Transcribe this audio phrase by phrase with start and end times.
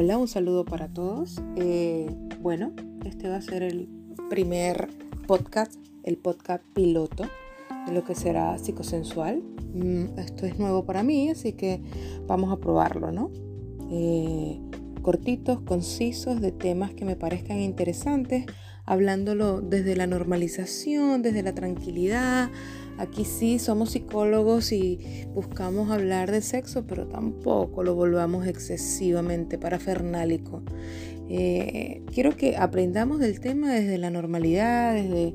[0.00, 1.42] Hola, un saludo para todos.
[1.56, 2.08] Eh,
[2.40, 2.70] bueno,
[3.04, 3.88] este va a ser el
[4.30, 4.86] primer
[5.26, 5.74] podcast,
[6.04, 7.24] el podcast piloto
[7.84, 9.42] de lo que será psicosensual.
[9.74, 11.82] Mm, esto es nuevo para mí, así que
[12.28, 13.32] vamos a probarlo, ¿no?
[13.90, 14.60] Eh,
[15.02, 18.46] cortitos, concisos, de temas que me parezcan interesantes,
[18.88, 22.50] hablándolo desde la normalización, desde la tranquilidad,
[22.98, 24.98] Aquí sí somos psicólogos y
[25.32, 30.62] buscamos hablar de sexo, pero tampoco lo volvamos excesivamente parafernálico.
[31.28, 35.32] Eh, quiero que aprendamos del tema desde la normalidad, desde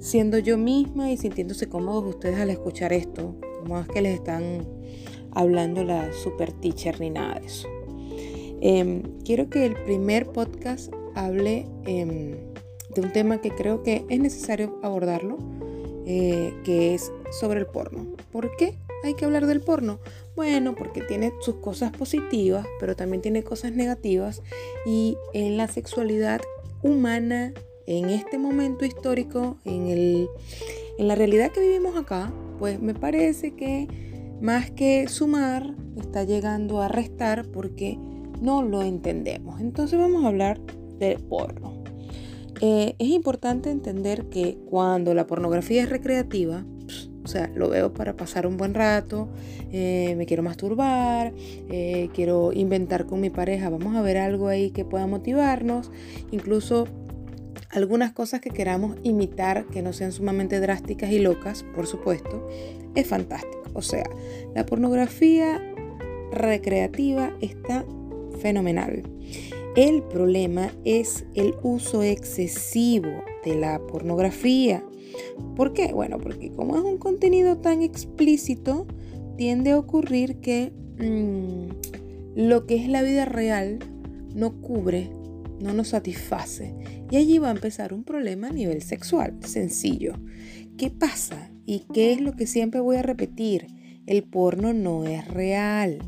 [0.00, 3.36] siendo yo misma y sintiéndose cómodos ustedes al escuchar esto.
[3.68, 4.66] No es que les están
[5.30, 7.68] hablando la super teacher ni nada de eso.
[8.60, 12.34] Em, quiero que el primer podcast hable em,
[12.96, 15.38] de un tema que creo que es necesario abordarlo
[16.08, 18.06] eh, que es sobre el porno.
[18.32, 19.98] ¿Por qué hay que hablar del porno?
[20.34, 24.42] Bueno, porque tiene sus cosas positivas, pero también tiene cosas negativas
[24.86, 26.40] y en la sexualidad
[26.82, 27.52] humana,
[27.86, 30.28] en este momento histórico, en, el,
[30.98, 33.88] en la realidad que vivimos acá, pues me parece que
[34.40, 37.98] más que sumar, está llegando a restar porque
[38.40, 39.60] no lo entendemos.
[39.60, 40.60] Entonces vamos a hablar
[40.98, 41.75] del porno.
[42.60, 46.64] Eh, es importante entender que cuando la pornografía es recreativa,
[47.24, 49.28] o sea, lo veo para pasar un buen rato,
[49.72, 51.34] eh, me quiero masturbar,
[51.68, 55.90] eh, quiero inventar con mi pareja, vamos a ver algo ahí que pueda motivarnos,
[56.30, 56.86] incluso
[57.70, 62.48] algunas cosas que queramos imitar que no sean sumamente drásticas y locas, por supuesto,
[62.94, 63.56] es fantástico.
[63.74, 64.04] O sea,
[64.54, 65.60] la pornografía
[66.32, 67.84] recreativa está
[68.40, 69.02] fenomenal.
[69.76, 73.10] El problema es el uso excesivo
[73.44, 74.82] de la pornografía.
[75.54, 75.92] ¿Por qué?
[75.92, 78.86] Bueno, porque como es un contenido tan explícito,
[79.36, 83.80] tiende a ocurrir que mm, lo que es la vida real
[84.34, 85.10] no cubre,
[85.60, 86.74] no nos satisface.
[87.10, 90.14] Y allí va a empezar un problema a nivel sexual, sencillo.
[90.78, 91.50] ¿Qué pasa?
[91.66, 93.66] ¿Y qué es lo que siempre voy a repetir?
[94.06, 95.98] El porno no es real.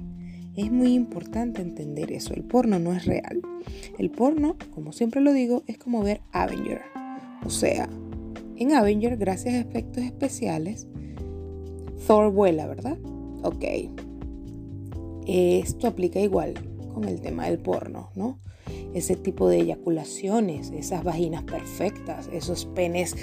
[0.58, 2.34] Es muy importante entender eso.
[2.34, 3.40] El porno no es real.
[3.96, 6.80] El porno, como siempre lo digo, es como ver Avenger.
[7.46, 7.88] O sea,
[8.56, 10.88] en Avenger, gracias a efectos especiales,
[12.08, 12.98] Thor vuela, ¿verdad?
[13.44, 13.64] Ok.
[15.28, 16.54] Esto aplica igual
[16.92, 18.40] con el tema del porno, ¿no?
[18.94, 23.14] Ese tipo de eyaculaciones, esas vaginas perfectas, esos penes,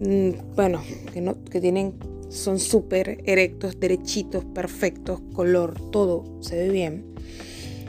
[0.00, 0.80] mm, bueno,
[1.12, 1.94] que, no, que tienen
[2.32, 7.04] son súper erectos, derechitos, perfectos, color, todo se ve bien.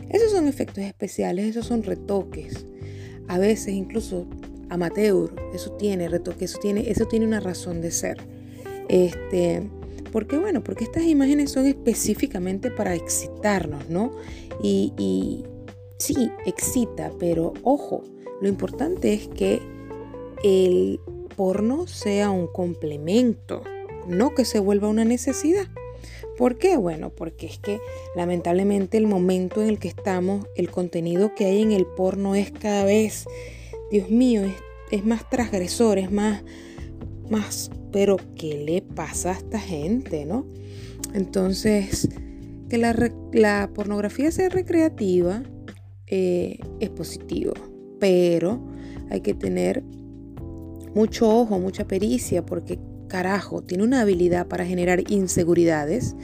[0.10, 2.66] Esos son efectos especiales, esos son retoques.
[3.30, 4.28] A veces incluso
[4.70, 8.18] amateur, eso tiene retoque, eso tiene, eso tiene una razón de ser.
[8.90, 9.64] Este,
[10.12, 10.38] ¿Por qué?
[10.38, 14.12] Bueno, porque estas imágenes son específicamente para excitarnos, ¿no?
[14.62, 15.44] Y
[15.98, 18.04] sí, excita, pero ojo,
[18.42, 19.62] lo importante es que
[20.44, 21.00] el
[21.36, 23.64] porno sea un complemento
[24.08, 25.68] no que se vuelva una necesidad.
[26.38, 26.78] ¿Por qué?
[26.78, 27.80] Bueno, porque es que
[28.16, 32.52] lamentablemente el momento en el que estamos, el contenido que hay en el porno es
[32.52, 33.26] cada vez,
[33.92, 34.42] Dios mío,
[34.90, 36.44] es, más transgresor, es más,
[37.30, 40.46] más, pero ¿qué le pasa a esta gente, no?
[41.14, 42.10] Entonces,
[42.70, 45.44] que la, pornografía sea recreativa
[46.08, 47.54] eh, es positivo,
[48.00, 48.60] pero
[49.12, 49.84] hay que tener
[50.96, 52.80] mucho ojo, mucha pericia, porque
[53.14, 56.16] carajo, tiene una habilidad para generar inseguridades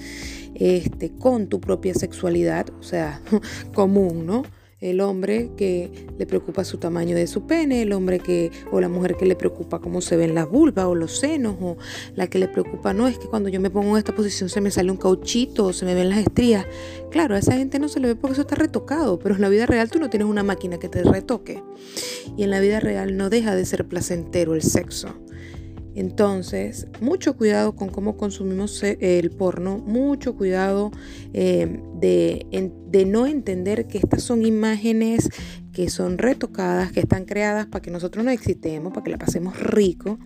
[0.55, 3.21] este, con tu propia sexualidad, o sea,
[3.75, 4.41] común, ¿no?
[4.81, 8.89] El hombre que le preocupa su tamaño de su pene, el hombre que, o la
[8.89, 11.77] mujer que le preocupa cómo se ven las vulvas o los senos, o
[12.15, 14.59] la que le preocupa, no, es que cuando yo me pongo en esta posición se
[14.59, 16.65] me sale un cauchito o se me ven las estrías.
[17.11, 19.49] Claro, a esa gente no se le ve porque eso está retocado, pero en la
[19.49, 21.61] vida real tú no tienes una máquina que te retoque.
[22.35, 25.13] Y en la vida real no deja de ser placentero el sexo.
[25.99, 30.91] Entonces, mucho cuidado con cómo consumimos el porno, mucho cuidado
[31.33, 35.29] eh, de, no entender que estas son imágenes
[35.73, 39.59] que son retocadas, que están creadas para que nosotros no excitemos, para que la pasemos
[39.59, 40.19] rico,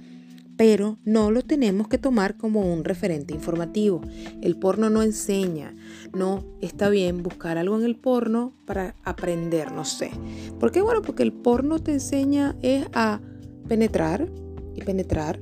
[0.57, 4.01] pero no lo tenemos que tomar como un referente informativo.
[4.43, 5.75] El porno no enseña,
[6.13, 10.11] no está bien buscar algo en el porno para aprender, no sé.
[10.59, 10.81] ¿Por qué?
[10.81, 13.21] Bueno, porque el porno te enseña es a
[13.67, 14.29] penetrar
[14.75, 15.39] y penetrar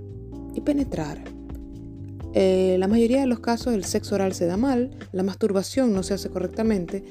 [0.54, 1.24] y penetrar.
[2.34, 6.04] Eh, la mayoría de los casos el sexo oral se da mal, la masturbación no
[6.04, 7.04] se hace correctamente.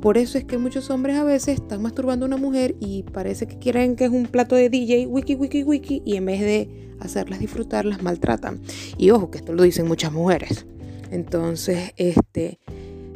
[0.00, 3.46] Por eso es que muchos hombres a veces están masturbando a una mujer y parece
[3.46, 6.94] que quieren que es un plato de DJ, wiki, wiki, wiki, y en vez de
[7.00, 8.60] hacerlas disfrutar, las maltratan.
[8.98, 10.66] Y ojo, que esto lo dicen muchas mujeres.
[11.10, 12.58] Entonces, este,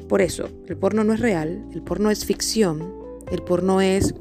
[0.08, 2.94] Por eso, el porno no es real, el porno es ficción,
[3.30, 4.14] el porno es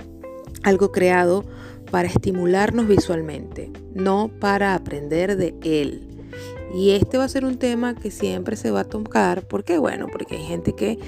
[0.64, 1.46] algo creado
[1.92, 6.08] para estimularnos visualmente, no para aprender de él.
[6.74, 10.08] Y este va a ser un tema que siempre se va a tocar, porque bueno,
[10.12, 11.00] porque hay gente que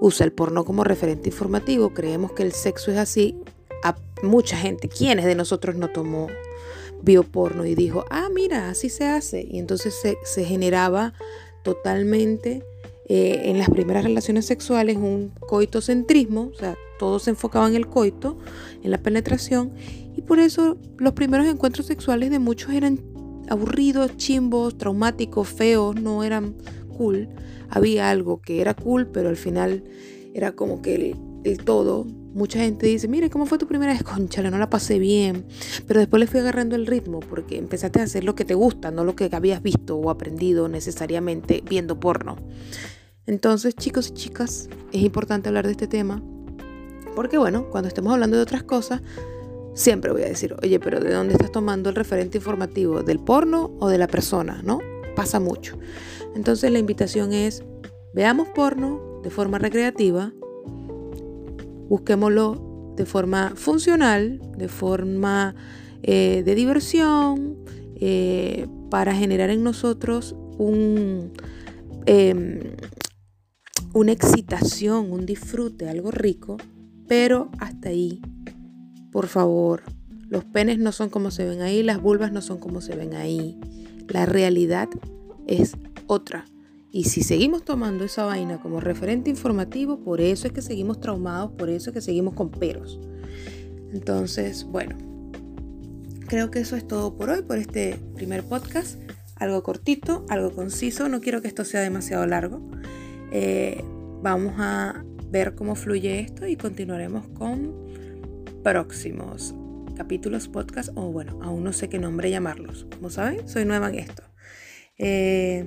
[0.00, 3.38] usa el porno como referente informativo, creemos que el sexo es así,
[3.82, 6.28] a mucha gente, ¿quiénes de nosotros no tomó
[7.02, 9.46] vio porno y dijo, ah, mira, así se hace?
[9.48, 11.12] Y entonces se, se generaba
[11.62, 12.64] totalmente
[13.06, 17.86] eh, en las primeras relaciones sexuales un coitocentrismo, o sea, todo se enfocaba en el
[17.86, 18.38] coito,
[18.82, 19.72] en la penetración,
[20.16, 23.00] y por eso los primeros encuentros sexuales de muchos eran
[23.48, 26.54] aburridos, chimbos, traumáticos, feos, no eran
[26.96, 27.28] cool.
[27.68, 29.84] Había algo que era cool, pero al final
[30.34, 32.04] era como que el, todo.
[32.34, 34.02] Mucha gente dice, mire, ¿cómo fue tu primera vez?
[34.04, 35.44] Conchale, no la pasé bien.
[35.86, 38.90] Pero después le fui agarrando el ritmo porque empezaste a hacer lo que te gusta,
[38.90, 42.36] no lo que habías visto o aprendido necesariamente viendo porno.
[43.26, 46.22] Entonces, chicos y chicas, es importante hablar de este tema
[47.14, 49.00] porque, bueno, cuando estemos hablando de otras cosas,
[49.74, 53.02] siempre voy a decir, oye, pero ¿de dónde estás tomando el referente informativo?
[53.02, 54.60] ¿Del porno o de la persona?
[54.64, 54.80] ¿No?
[55.14, 55.78] Pasa mucho.
[56.34, 57.62] Entonces, la invitación es,
[58.12, 60.32] veamos porno de forma recreativa,
[61.88, 65.54] busquémoslo de forma funcional, de forma
[66.02, 67.58] eh, de diversión,
[67.96, 71.32] eh, para generar en nosotros un,
[72.06, 72.60] em,
[73.94, 76.58] una excitación, un disfrute, algo rico,
[77.06, 78.20] pero hasta ahí.
[79.12, 79.84] Por favor,
[80.28, 83.14] los penes no son como se ven ahí, las vulvas no son como se ven
[83.14, 83.58] ahí.
[84.08, 84.88] La realidad
[85.46, 85.76] es
[86.08, 86.44] otra.
[86.90, 91.52] Y si seguimos tomando esa vaina como referente informativo, por eso es que seguimos traumados,
[91.52, 92.98] por eso es que seguimos con peros.
[93.92, 94.96] Entonces, bueno,
[96.26, 98.98] creo que eso es todo por hoy, por este primer podcast.
[99.36, 101.08] Algo cortito, algo conciso.
[101.08, 102.60] No quiero que esto sea demasiado largo.
[103.36, 103.82] Eh,
[104.22, 107.74] vamos a ver cómo fluye esto y continuaremos con
[108.62, 109.52] próximos
[109.96, 112.86] capítulos, podcast o bueno, aún no sé qué nombre llamarlos.
[112.94, 114.22] Como saben, soy nueva en esto.
[114.98, 115.64] Eh,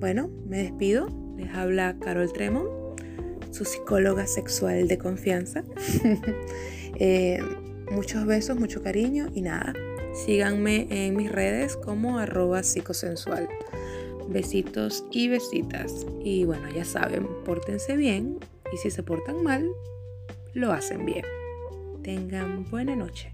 [0.00, 1.08] bueno, me despido.
[1.36, 2.70] Les habla Carol Tremont,
[3.50, 5.62] su psicóloga sexual de confianza.
[7.00, 7.40] Eh,
[7.90, 9.72] muchos besos, mucho cariño y nada.
[10.24, 13.48] Síganme en mis redes como arroba psicosensual.
[14.28, 16.06] Besitos y besitas.
[16.22, 18.38] Y bueno, ya saben, pórtense bien
[18.72, 19.68] y si se portan mal,
[20.54, 21.24] lo hacen bien.
[22.02, 23.30] Tengan buena noche.